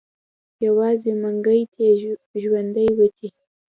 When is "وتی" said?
2.97-3.29